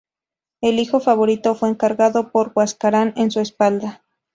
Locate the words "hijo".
0.79-0.99